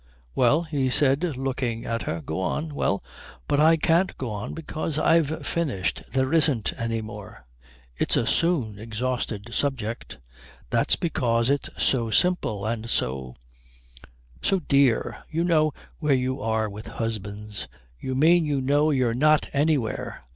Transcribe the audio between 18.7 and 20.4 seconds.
you're not anywhere."